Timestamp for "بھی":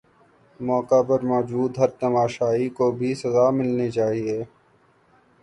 2.91-3.13